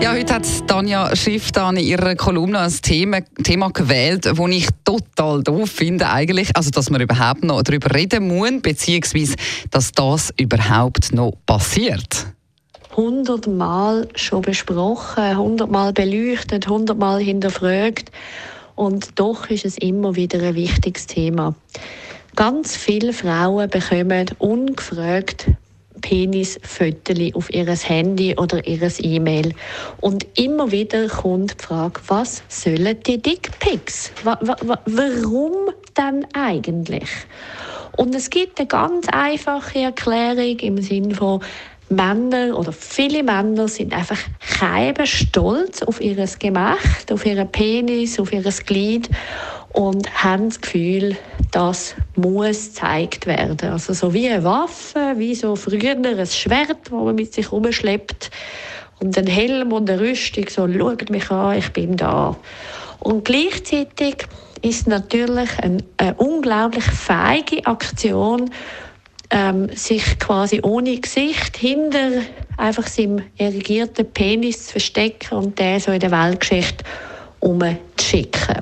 [0.00, 5.42] Ja, heute hat Tanja Schiff in ihrer Kolumne ein Thema, Thema gewählt, das ich total
[5.42, 6.50] doof finde eigentlich.
[6.54, 9.34] Also, dass man überhaupt noch darüber reden muss, beziehungsweise,
[9.70, 12.26] dass das überhaupt noch passiert.
[12.96, 18.10] Hundertmal schon besprochen, hundertmal beleuchtet, hundertmal hinterfragt.
[18.76, 21.54] Und doch ist es immer wieder ein wichtiges Thema.
[22.36, 25.46] Ganz viele Frauen bekommen ungefragt
[26.04, 29.54] Penisfotos auf ihr Handy oder ihr E-Mail.
[30.02, 34.12] Und immer wieder kommt die Frage, was sollen die Dickpics?
[34.22, 37.08] Warum denn eigentlich?
[37.96, 41.40] Und es gibt eine ganz einfache Erklärung im Sinne von,
[41.90, 44.18] Männer oder viele Männer sind einfach
[44.58, 49.10] kein stolz auf ihr Gemächt, auf ihren Penis, auf ihr Glied
[49.74, 51.16] und haben das Gefühl,
[51.50, 53.70] das muss gezeigt werden.
[53.70, 58.30] Also so wie eine Waffe, wie so früher ein Schwert, das man mit sich rumschleppt
[59.00, 62.36] und ein Helm und eine Rüstung, so schaut mich an, ich bin da.
[63.00, 64.26] Und gleichzeitig
[64.62, 68.50] ist natürlich eine, eine unglaublich feige Aktion,
[69.30, 72.22] ähm, sich quasi ohne Gesicht hinter
[72.56, 76.84] einfach seinem erigierten Penis zu verstecken und den so in der Weltgeschichte
[77.40, 78.53] umzuschicken.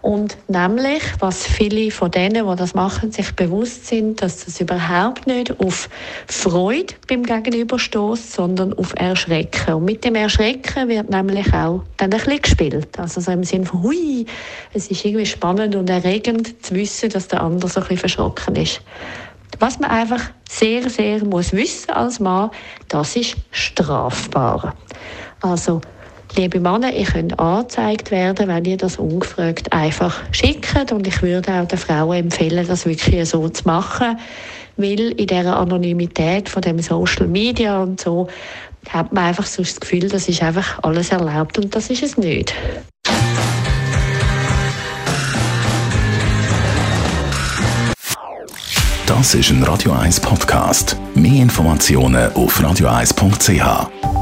[0.00, 5.26] Und nämlich, was viele von denen, die das machen, sich bewusst sind, dass das überhaupt
[5.26, 5.88] nicht auf
[6.26, 9.74] Freude beim Gegenüber stößt, sondern auf Erschrecken.
[9.74, 12.98] Und mit dem Erschrecken wird nämlich auch dann ein bisschen gespielt.
[12.98, 14.26] Also so im Sinne von, hui,
[14.72, 18.54] es ist irgendwie spannend und erregend zu wissen, dass der andere so ein bisschen verschrocken
[18.56, 18.80] ist.
[19.58, 22.50] Was man einfach sehr, sehr muss wissen als Mann,
[22.88, 24.74] das ist strafbar.
[25.40, 25.80] Also
[26.36, 30.92] Liebe Männer, ihr könnt angezeigt werden, wenn ihr das ungefragt einfach schickt.
[30.92, 34.18] Und ich würde auch den Frauen empfehlen, das wirklich so zu machen.
[34.76, 38.28] Weil in dieser Anonymität von dem Social Media und so
[38.90, 42.16] hat man einfach so das Gefühl, das ist einfach alles erlaubt und das ist es
[42.16, 42.54] nicht.
[49.06, 50.96] Das ist ein Radio 1 Podcast.
[51.14, 54.17] Mehr Informationen auf radio1.ch.